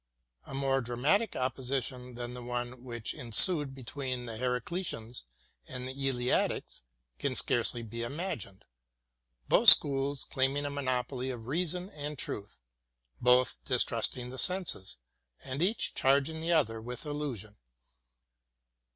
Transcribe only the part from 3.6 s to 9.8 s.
between the Heracliteans and the Eleatics can scarcely be imagined— both